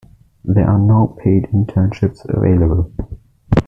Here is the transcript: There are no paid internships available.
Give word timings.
There 0.43 0.67
are 0.67 0.79
no 0.79 1.15
paid 1.23 1.43
internships 1.53 2.25
available. 2.27 2.91